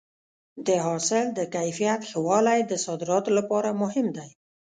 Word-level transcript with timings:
د 0.67 0.69
حاصل 0.85 1.25
د 1.37 1.39
کیفیت 1.55 2.01
ښه 2.09 2.19
والی 2.27 2.59
د 2.65 2.73
صادراتو 2.85 3.29
لپاره 3.39 3.69
مهم 3.81 4.07
دی. 4.17 4.29